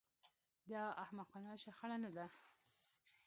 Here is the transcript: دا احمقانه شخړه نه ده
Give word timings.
دا 0.71 0.83
احمقانه 1.03 1.51
شخړه 1.63 1.97
نه 2.03 2.09
ده 2.15 2.27